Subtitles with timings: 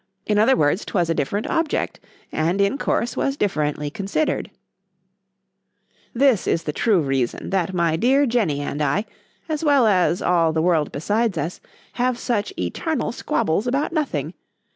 [0.25, 1.99] —In other words, 'twas a different object,
[2.31, 4.49] and in course was differently considered:
[6.11, 9.05] This is the true reason, that my dear Jenny and I,
[9.47, 11.61] as well as all the world besides us,
[11.93, 14.33] have such eternal squabbles about nothing.